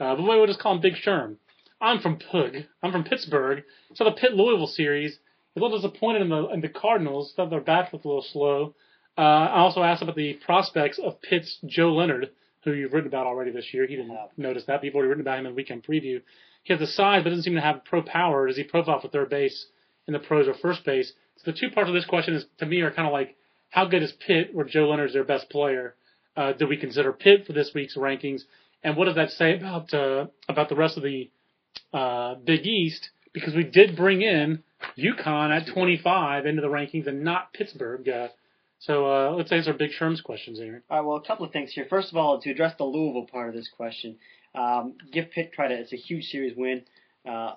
[0.00, 1.36] Uh, but we'll just call him Big Sherm.
[1.80, 2.54] I'm from Pug.
[2.82, 3.62] I'm from Pittsburgh.
[3.94, 5.18] So the Pitt Louisville series.
[5.58, 7.32] A little disappointed in the in the Cardinals.
[7.34, 8.74] Thought their bats looked a little slow.
[9.16, 12.30] Uh, I also asked about the prospects of Pitt's Joe Leonard,
[12.62, 13.84] who you've written about already this year.
[13.86, 14.26] He didn't Yeah.
[14.36, 14.80] notice that.
[14.80, 16.22] People already written about him in the weekend preview.
[16.62, 18.46] He has the size, but doesn't seem to have pro power.
[18.46, 19.66] Does he profile for third base
[20.06, 21.12] in the pros or first base?
[21.38, 23.34] So the two parts of this question is to me are kind of like
[23.70, 25.94] how good is Pitt, where Joe Leonard's their best player?
[26.36, 28.42] Uh, do we consider Pitt for this week's rankings?
[28.84, 31.30] And what does that say about uh, about the rest of the
[31.92, 33.10] uh, Big East?
[33.38, 34.62] Because we did bring in
[34.98, 38.08] UConn at 25 into the rankings and not Pittsburgh.
[38.08, 38.28] Uh,
[38.80, 40.82] so uh, let's answer Big Sherm's questions, Aaron.
[40.90, 41.86] All right, well, a couple of things here.
[41.90, 44.16] First of all, to address the Louisville part of this question,
[44.54, 45.80] um, give Pitt credit.
[45.80, 46.82] It's a huge series win.
[47.28, 47.54] Uh,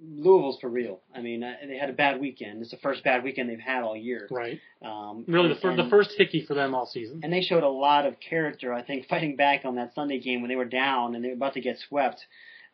[0.00, 1.00] Louisville's for real.
[1.14, 2.62] I mean, uh, they had a bad weekend.
[2.62, 4.28] It's the first bad weekend they've had all year.
[4.30, 4.60] Right.
[4.80, 7.20] Um, Really, the, fir- and- the first hickey for them all season.
[7.24, 8.72] and they showed a lot of character.
[8.72, 11.34] I think fighting back on that Sunday game when they were down and they were
[11.34, 12.24] about to get swept,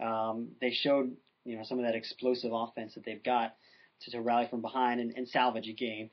[0.05, 1.13] um, they showed
[1.45, 3.55] you know some of that explosive offense that they've got
[4.03, 6.11] to, to rally from behind and, and salvage a game.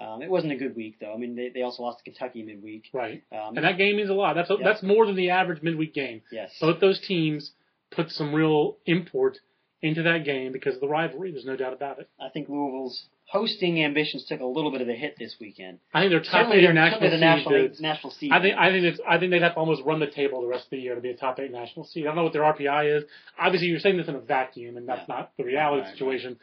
[0.00, 1.12] Um, it wasn't a good week though.
[1.12, 2.84] I mean, they, they also lost to Kentucky midweek.
[2.92, 3.22] Right.
[3.30, 4.34] Um, And that game means a lot.
[4.34, 4.64] That's a, Yeah.
[4.64, 6.22] that's more than the average midweek game.
[6.32, 7.52] yes, Both those teams
[7.90, 9.38] put some real import
[9.82, 11.30] into that game because of the rivalry.
[11.30, 12.08] There's no doubt about it.
[12.18, 15.78] I think Louisville's hosting ambitions took a little bit of a hit this weekend.
[15.94, 17.80] I think they're top Certainly, eight they're- national certainly the national seed.
[17.80, 18.30] national seed.
[18.32, 20.48] I think I think it's I think they'd have to almost run the table the
[20.48, 22.04] rest of the year to be a top eight national seed.
[22.04, 23.04] I don't know what their RPI is.
[23.38, 25.14] Obviously, you're saying this in a vacuum, and that's Yeah.
[25.16, 26.38] not the reality Right, the situation.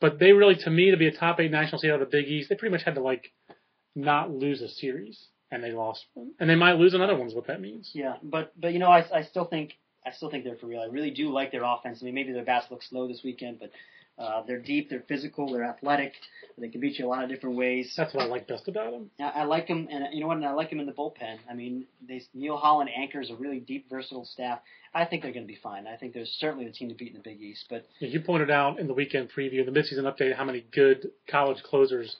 [0.00, 2.16] But they really, to me, to be a top eight national seed out of the
[2.16, 3.30] Big East, they pretty much had to like
[3.94, 7.26] not lose a series, and they lost one, and they might lose another one.
[7.26, 7.90] Is what that means.
[7.94, 9.76] Yeah, but but you know, I I still think
[10.06, 10.80] I still think they're for real.
[10.80, 11.98] I really do like their offense.
[12.00, 13.70] I mean, maybe their bats look slow this weekend, but
[14.20, 16.12] uh, they're deep, they're physical, they're athletic.
[16.58, 17.94] They can beat you a lot of different ways.
[17.96, 19.10] That's what I like best about them.
[19.18, 20.36] I, I like them, and you know what?
[20.36, 21.38] And I like them in the bullpen.
[21.50, 24.60] I mean, they Neil Holland anchors a really deep, versatile staff.
[24.94, 25.86] I think they're going to be fine.
[25.86, 27.64] I think they're certainly the team to beat in the Big East.
[27.70, 31.10] But Yeah, You pointed out in the weekend preview, the midseason update, how many good
[31.30, 32.16] college closers,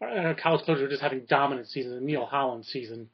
[0.00, 1.96] uh, college closers are just having dominant seasons.
[1.96, 3.08] And Neil Holland's season,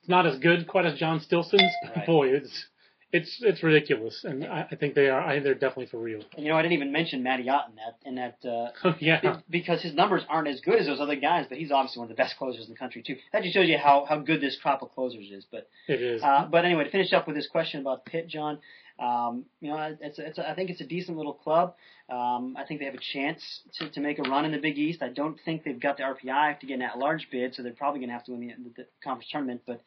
[0.00, 1.72] it's not as good quite as John Stilson's.
[1.82, 2.06] but Right.
[2.06, 2.66] Boy, it's
[3.12, 5.20] it's it's ridiculous, and I, I think they are.
[5.20, 6.22] I think they're definitely for real.
[6.34, 8.48] And you know, I didn't even mention Matty Ott in that in that
[8.84, 12.00] uh, yeah, because his numbers aren't as good as those other guys, but he's obviously
[12.00, 13.16] one of the best closers in the country too.
[13.32, 15.44] That just shows you how how good this crop of closers is.
[15.50, 16.22] But it is.
[16.22, 18.58] uh, but anyway, to finish up with this question about Pitt, John.
[18.98, 21.74] Um, you know, it's, it's I think it's a decent little club.
[22.08, 24.78] Um, I think they have a chance to, to make a run in the Big
[24.78, 25.02] East.
[25.02, 28.00] I don't think they've got the RPI to get an at-large bid, so they're probably
[28.00, 29.62] going to have to win the, the, the conference tournament.
[29.66, 29.82] But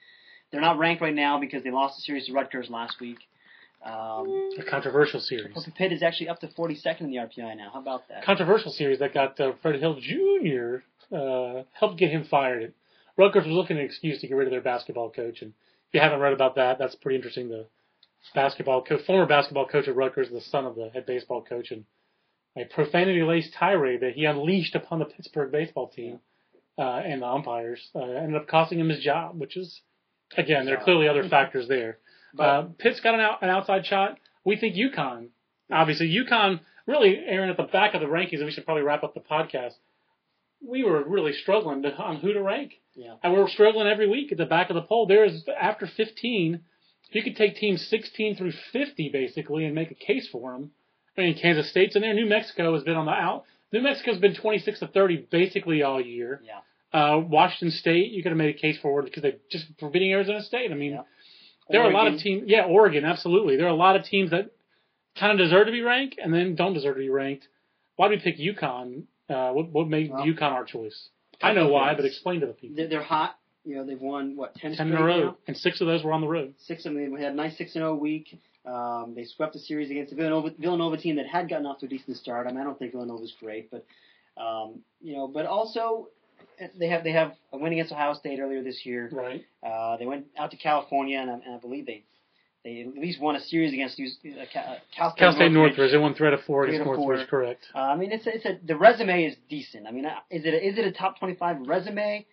[0.51, 3.17] they're not ranked right now because they lost the series to Rutgers last week.
[3.85, 5.53] Um, a controversial series.
[5.75, 7.69] Pitt is actually up to 42nd in the RPI now.
[7.71, 8.23] How about that?
[8.23, 11.15] Controversial series that got uh, Fred Hill Jr.
[11.15, 12.73] Uh, helped get him fired.
[13.17, 15.93] Rutgers was looking at an excuse to get rid of their basketball coach, and if
[15.93, 17.49] you haven't read about that, that's pretty interesting.
[17.49, 17.67] The
[18.33, 21.85] basketball coach, former basketball coach at Rutgers, the son of the head baseball coach, and
[22.57, 26.19] a profanity-laced tirade that he unleashed upon the Pittsburgh baseball team
[26.77, 29.81] uh, and the umpires uh, ended up costing him his job, which is,
[30.37, 31.99] again, there are clearly other factors there.
[32.37, 34.17] Uh, Pitt's got an, out, an outside shot.
[34.43, 35.29] We think UConn,
[35.71, 39.03] obviously UConn, really, Aaron, at the back of the rankings, and we should probably wrap
[39.03, 39.73] up the podcast.
[40.61, 42.73] We were really struggling to, on who to rank.
[42.95, 43.15] Yeah.
[43.23, 45.05] And we're struggling every week at the back of the poll.
[45.05, 46.61] There is, after 15,
[47.11, 50.71] you could take teams 16 through 50 basically and make a case for them.
[51.17, 52.13] I mean, Kansas State's in there.
[52.13, 53.45] New Mexico has been on the out.
[53.71, 56.41] New Mexico's been 26 to 30 basically all year.
[56.43, 56.59] Yeah.
[56.95, 59.89] Uh, Washington State, you could have made a case for it because they just for
[59.89, 60.71] beating Arizona State.
[60.71, 61.01] I mean, Yeah.
[61.69, 62.43] there are a lot of teams.
[62.47, 63.57] Yeah, Oregon, absolutely.
[63.57, 64.51] There are a lot of teams that
[65.19, 67.47] kind of deserve to be ranked and then don't deserve to be ranked.
[67.97, 69.03] Why did we pick UConn?
[69.29, 71.09] Uh, what, what made Well, UConn our choice?
[71.41, 72.87] I know why, but explain to the people.
[72.87, 73.37] They're, hot.
[73.65, 75.37] You know, they've won what ten in a row, now?
[75.47, 76.53] and six of those were on the road.
[76.59, 77.15] Six of them.
[77.15, 78.39] They had a nice six and zero week.
[78.65, 81.87] Um, they swept the series against the Villanova, Villanova team that had gotten off to
[81.87, 82.45] a decent start.
[82.47, 83.85] I mean, I don't think Villanova's great, but
[84.37, 86.09] um, you know, but also
[86.77, 89.09] they have they have a win against Ohio State earlier this year.
[89.11, 89.45] Right.
[89.65, 92.03] Uh, they went out to California, and I, and I believe they
[92.63, 95.19] they at least won a series against uh, Cal, Cal State.
[95.19, 95.53] Cal State Northridge.
[95.53, 95.91] Northridge.
[95.91, 97.39] They won three out of four Three against Northridge, four.
[97.41, 97.67] correct.
[97.73, 99.85] Uh, I mean, it's a, it's a the resume is decent.
[99.87, 102.25] I mean, uh, is it a, is it a top twenty five resume?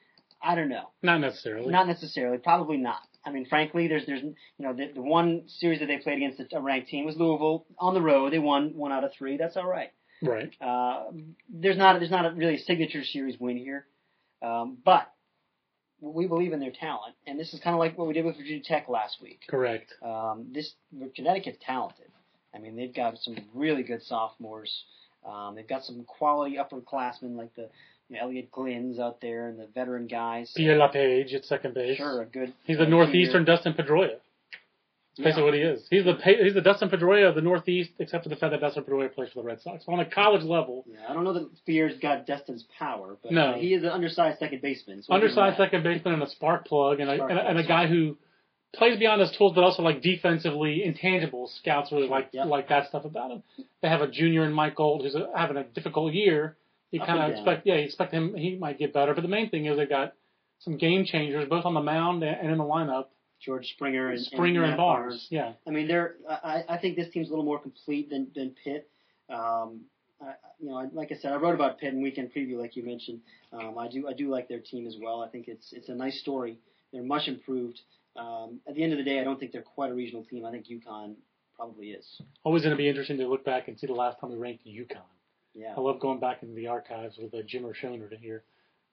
[0.42, 0.90] I don't know.
[1.02, 1.70] Not necessarily.
[1.70, 2.38] Not necessarily.
[2.38, 3.00] Probably not.
[3.24, 6.42] I mean, frankly, there's there's you know the, the one series that they played against
[6.52, 8.32] a ranked team was Louisville on the road.
[8.32, 9.36] They won one out of three.
[9.36, 9.92] That's all right.
[10.22, 10.50] right.
[10.60, 11.04] Uh,
[11.48, 13.86] there's not there's not a really signature series win here,
[14.42, 15.12] um, but
[16.00, 18.36] we believe in their talent, and this is kind of like what we did with
[18.36, 19.40] Virginia Tech last week.
[19.48, 19.92] Correct.
[20.02, 20.74] Um, this
[21.14, 22.06] Connecticut's talented.
[22.54, 24.84] I mean, they've got some really good sophomores.
[25.24, 27.68] Um, they've got some quality upperclassmen like the
[28.08, 30.52] you know, Elliot Glynn's out there and the veteran guys.
[30.54, 31.96] Pierre LePage at second base.
[31.96, 32.52] Sure, a good.
[32.64, 33.44] He's uh, northeastern.
[33.44, 34.16] Dustin Pedroia.
[35.18, 35.44] That's basically Yeah.
[35.44, 35.88] what he is.
[35.90, 38.60] He's the pa- he's the Dustin Pedroia of the Northeast, except for the fact that
[38.60, 39.84] Dustin Pedroia plays for the Red Sox.
[39.86, 43.50] On a college level, Yeah, I don't know that Spears got Dustin's power, but No.
[43.50, 45.02] uh, he is an undersized second baseman.
[45.02, 47.38] So we'll give him undersized second baseman and a spark plug, and a, Spark and
[47.38, 48.16] a, and a guy who
[48.74, 51.46] plays beyond his tools, but also like defensively intangible.
[51.48, 52.46] Scouts really like Yep.
[52.46, 53.42] like that stuff about him.
[53.82, 56.56] They have a junior in Mike Gold who's uh having a difficult year.
[56.90, 59.12] You kind of expect, yeah, you expect him he might get better.
[59.14, 60.14] But the main thing is they got
[60.60, 63.06] some game changers both on the mound and in the lineup.
[63.44, 65.52] George Springer and Springer and Matt Barnes, yeah.
[65.66, 66.14] I mean, they're.
[66.28, 68.88] I, I think this team's a little more complete than than Pitt.
[69.28, 69.80] Um,
[70.20, 72.76] I, you know, I- like I said, I wrote about Pitt in weekend preview, like
[72.76, 73.20] you mentioned.
[73.52, 75.22] Um, I do I do like their team as well.
[75.22, 76.58] I think it's it's a nice story.
[76.92, 77.80] They're much improved.
[78.14, 80.44] Um, at the end of the day, I don't think they're quite a regional team.
[80.44, 81.14] I think UConn
[81.56, 82.20] probably is.
[82.44, 84.66] Always going to be interesting to look back and see the last time we ranked
[84.66, 84.98] UConn.
[85.54, 85.74] Yeah.
[85.76, 88.42] I love going back into the archives with uh, Jim O'Shoner to hear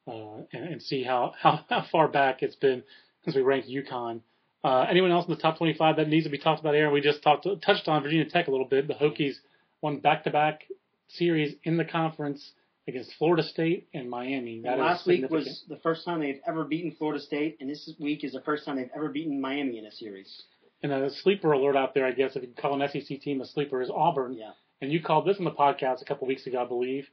[0.08, 2.82] uh, and, and see how, how, how far back it's been
[3.26, 4.22] since we ranked UConn.
[4.64, 6.94] Uh, anyone else in the top 25 that needs to be talked about, Aaron?
[6.94, 8.88] We just talked touched on Virginia Tech a little bit.
[8.88, 9.36] The Hokies
[9.82, 10.66] won back-to-back
[11.08, 12.52] series in the conference
[12.88, 14.62] against Florida State and Miami.
[14.64, 17.90] That is last week was the first time they've ever beaten Florida State, and this
[18.00, 20.44] week is the first time they've ever beaten Miami in a series.
[20.84, 23.46] And a sleeper alert out there, I guess, if you call an SEC team a
[23.46, 24.34] sleeper, is Auburn.
[24.34, 24.52] Yeah.
[24.82, 27.08] And you called this on the podcast a couple weeks ago, I believe.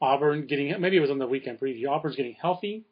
[0.00, 1.88] Auburn getting maybe it was on the weekend preview.
[1.88, 2.84] Auburn's getting healthy.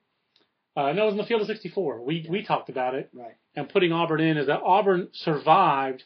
[0.89, 2.01] Uh, no, it was in the field of 64.
[2.03, 3.35] We we talked about it Right.
[3.57, 6.05] and putting Auburn in is that Auburn survived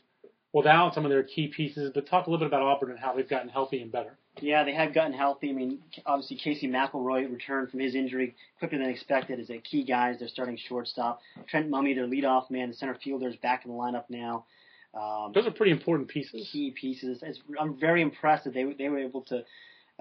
[0.52, 1.90] without some of their key pieces.
[1.94, 4.16] But talk a little bit about Auburn and how they've gotten healthy and better.
[4.40, 5.50] Yeah, they have gotten healthy.
[5.50, 9.84] I mean, obviously Casey McElroy returned from his injury quicker than expected as a key
[9.84, 11.20] guy as their starting shortstop.
[11.48, 14.44] Trent Mummey, their leadoff man, the center fielder, is back in the lineup now.
[14.92, 16.48] Um, Those are pretty important pieces.
[16.52, 17.20] key pieces.
[17.22, 19.44] It's, I'm very impressed that they they were able to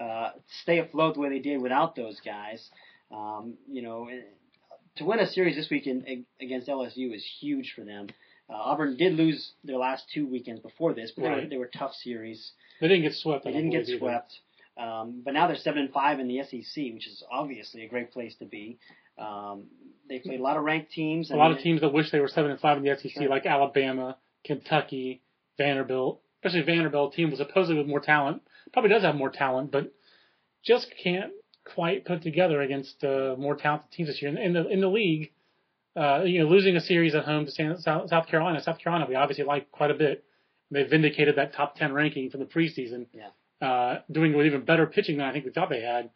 [0.02, 0.30] uh,
[0.62, 2.70] stay afloat the way they did without those guys.
[3.12, 4.08] Um, you know,
[4.96, 6.06] to win a series this weekend
[6.40, 8.08] against LSU is huge for them.
[8.48, 11.50] Uh, Auburn did lose their last two weekends before this, but they, were, Right.
[11.50, 12.52] they were tough series.
[12.80, 13.44] They didn't get swept.
[13.44, 13.98] They didn't get either.
[13.98, 14.32] swept.
[14.76, 18.12] Um, but now they're seven and five in the SEC, which is obviously a great
[18.12, 18.78] place to be.
[19.16, 19.64] Um,
[20.08, 21.30] they played a lot of ranked teams.
[21.30, 23.28] A lot of teams that wish they were seven and five in the SEC, Sure.
[23.28, 25.22] like Alabama, Kentucky,
[25.56, 29.92] Vanderbilt, especially Vanderbilt team was supposedly with more talent, probably does have more talent, but
[30.64, 31.32] just can't
[31.64, 34.88] quite put together against uh, more talented teams this year in, in the in the
[34.88, 35.32] league.
[35.96, 38.60] Uh, you know, losing a series at home to South, South Carolina.
[38.62, 40.24] South Carolina, we obviously like quite a bit.
[40.70, 43.06] They vindicated that top ten ranking from the preseason.
[43.12, 43.28] Yeah.
[43.66, 46.10] Uh, doing with even better pitching than I think we thought they had,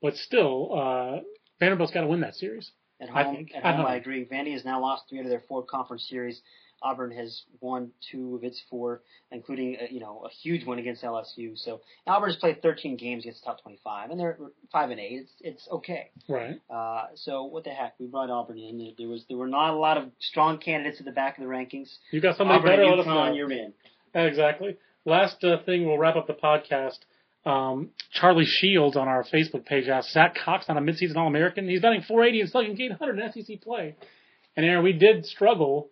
[0.00, 1.20] but still, uh,
[1.58, 2.70] Vanderbilt's got to win that series.
[3.00, 3.50] At I home, think.
[3.54, 4.00] at home, I home.
[4.00, 4.24] agree.
[4.24, 6.40] Vandy has now lost three out of their four conference series.
[6.84, 9.00] Auburn has won two of its four,
[9.32, 11.56] including uh, you know a huge one against LSU.
[11.58, 14.38] So Auburn has played 13 games against the top 25, and they're
[14.70, 15.22] five and eight.
[15.22, 16.10] It's it's okay.
[16.28, 16.60] Right.
[16.68, 17.94] Uh, so what the heck?
[17.98, 18.94] We brought Auburn in.
[18.98, 21.50] There- was there were not a lot of strong candidates at the back of the
[21.50, 21.88] rankings.
[22.12, 22.82] You got somebody Auburn better.
[22.82, 23.06] and Let us.
[23.06, 23.72] UConn, you're in.
[24.14, 24.76] Exactly.
[25.04, 26.98] Last uh, thing, we'll wrap up the podcast.
[27.44, 31.68] Um, Charlie Shields on our Facebook page asked Zach Cox on a midseason All American.
[31.68, 33.96] He's batting 480 and slugging 800 in SEC play.
[34.56, 35.90] And Aaron, we did struggle.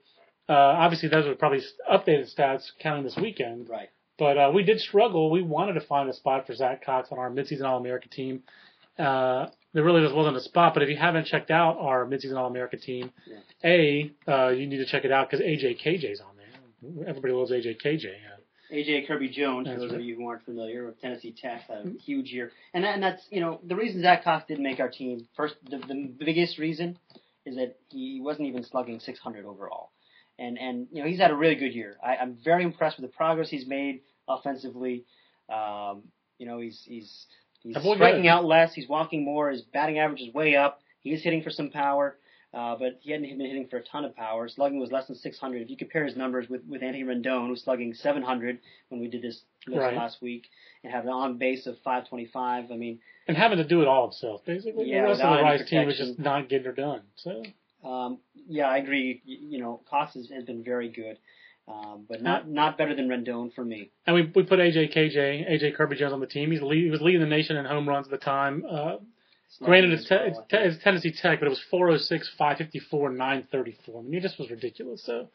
[0.49, 3.69] Uh, obviously, those are probably updated stats counting this weekend.
[3.69, 3.89] Right.
[4.19, 5.31] But uh, we did struggle.
[5.31, 8.43] We wanted to find a spot for Zach Cox on our midseason All America team.
[8.99, 10.75] Uh, there really just wasn't a spot.
[10.75, 13.11] But if you haven't checked out our midseason All America team,
[13.65, 17.09] a uh, you need to check it out because AJ KJ's on there.
[17.09, 18.07] Everybody loves AJ KJ.
[18.07, 20.01] Uh, AJ Kirby Jones, for those right.
[20.01, 23.03] of you who aren't familiar with Tennessee Tech, had a huge year, and that, and
[23.03, 25.27] that's you know the reason Zach Cox didn't make our team.
[25.37, 26.99] First, the, the biggest reason
[27.45, 29.91] is that he wasn't even slugging 600 overall,
[30.43, 31.97] and and you know he's had a really good year.
[32.05, 35.05] I, I'm very impressed with the progress he's made offensively.
[35.49, 36.03] Um,
[36.39, 37.27] you know he's he's
[37.63, 38.29] he's striking good.
[38.29, 40.81] out less, he's walking more, his batting average is way up.
[41.01, 42.17] He is hitting for some power.
[42.55, 44.47] Uh, but he hadn't been hitting for a ton of power.
[44.47, 45.63] Slugging was less than 600.
[45.63, 48.59] If you compare his numbers with, with Anthony Rendon, who's slugging 700
[48.91, 49.97] when we did this Right.
[49.97, 50.51] last week,
[50.85, 54.09] and have an on base of 525, I mean, and having to do it all
[54.09, 54.91] himself, basically.
[54.91, 57.01] Yeah, the rest of the Rice team was just not getting her done.
[57.17, 57.43] So
[57.85, 58.19] um,
[58.49, 59.23] yeah, I agree.
[59.25, 61.19] You, you know, Cox has, has been very good,
[61.69, 63.91] um, but not not better than Rendon for me.
[64.07, 66.51] and we we put AJ KJ, AJ Kirby Jones on the team.
[66.51, 68.65] He's lead, he was leading the nation in home runs at the time.
[68.69, 68.97] Uh,
[69.63, 74.01] granted, it's, te- it's, te- it's Tennessee Tech, but it was 406, 554, 934.
[74.01, 75.03] I mean, it just was ridiculous.
[75.05, 75.29] So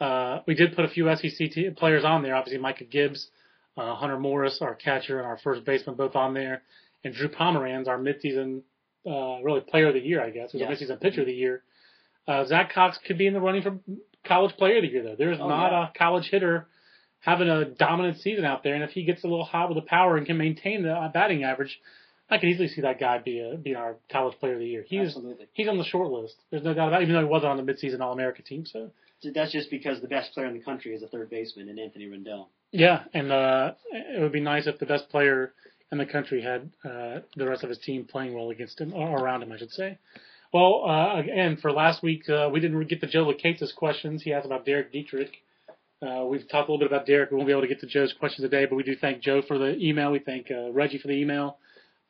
[0.00, 2.34] uh, we did put a few SEC t- players on there.
[2.34, 3.28] Obviously, Micah Gibbs,
[3.76, 6.62] uh, Hunter Morris, our catcher, and our first baseman, both on there,
[7.04, 8.62] and Drew Pomeranz, our midseason
[9.06, 10.52] uh, really player of the year, I guess.
[10.52, 10.68] Was Yes.
[10.68, 11.62] our midseason pitcher of the year.
[12.26, 13.78] Uh, Zach Cox could be in the running for
[14.24, 15.16] college player of the year, though.
[15.16, 15.88] There's Oh, not yeah.
[15.88, 16.66] a college hitter
[17.20, 19.88] having a dominant season out there, and if he gets a little hot with the
[19.88, 21.80] power and can maintain the uh, batting average,
[22.30, 24.84] I can easily see that guy be a be our college player of the year.
[24.86, 25.46] He's Absolutely.
[25.52, 26.36] he's on the short list.
[26.50, 28.64] There's no doubt about it, even though he wasn't on the midseason All America team.
[28.64, 28.90] So
[29.34, 32.06] That's just because the best player in the country is a third baseman in Anthony
[32.06, 32.46] Rendon.
[32.70, 35.52] yeah, and uh, it would be nice if the best player
[35.92, 39.18] in the country had uh, the rest of his team playing well against him or
[39.18, 39.98] around him, I should say.
[40.52, 44.22] Well, uh, again, for last week, uh, we didn't get to Joe Lacates' questions.
[44.22, 45.32] He asked about Derek Dietrich.
[46.02, 47.30] Uh, we've talked a little bit about Derek.
[47.30, 49.40] We won't be able to get to Joe's questions today, but we do thank Joe
[49.40, 50.10] for the email.
[50.10, 51.56] We thank uh, Reggie for the email.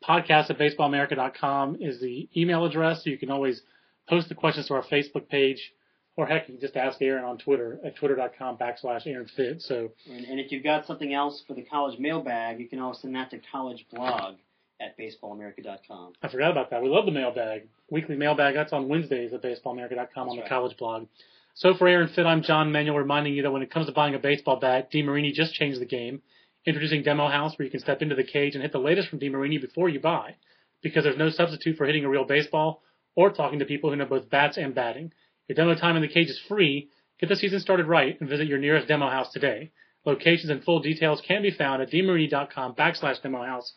[0.03, 3.05] Podcast at baseballamerica.com is the email address.
[3.05, 3.63] So you can always
[4.09, 5.73] post the questions to our Facebook page,
[6.17, 9.63] or heck, you can just ask Aaron on Twitter at twitter.com backslash Aaron Fitt.
[9.63, 12.99] So And, and if you've got something else for the college mailbag, you can always
[12.99, 14.37] send that to college blog
[14.81, 16.13] at baseballamerica.com.
[16.23, 16.83] I forgot about that.
[16.83, 17.69] We love the mailbag.
[17.91, 18.55] Weekly mailbag.
[18.55, 20.49] That's on Wednesdays at baseballamerica.com on the right.
[20.49, 21.07] college blog.
[21.55, 24.15] So for Aaron Fitt, I'm John Manuel reminding you that when it comes to buying
[24.15, 26.23] a baseball bat, DeMarini just changed the game.
[26.65, 29.19] Introducing Demo House where you can step into the cage and hit the latest from
[29.19, 30.37] DeMarini before you buy.
[30.83, 32.83] Because there's no substitute for hitting a real baseball
[33.15, 35.13] or talking to people who know both bats and batting.
[35.49, 36.89] Your demo time in the cage is free.
[37.21, 39.73] Get the season started right and visit your nearest demo house today.
[40.05, 43.73] Locations and full details can be found at demarini.com backslash demo house.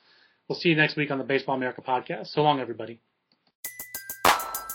[0.48, 2.28] We'll see you next week on the Baseball America podcast.
[2.28, 3.00] So long, everybody.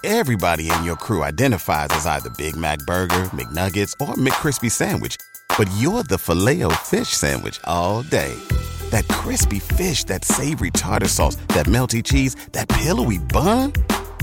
[0.03, 5.17] Everybody in your crew identifies as either Big Mac Burger, McNuggets, or McCrispy Sandwich.
[5.59, 8.35] But you're the filet fish Sandwich all day.
[8.91, 13.75] That crispy fish, that savory tartar sauce, that melty cheese, that pillowy bun.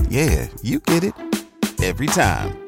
[0.08, 1.14] Yeah, you get it.
[1.80, 2.67] Every time.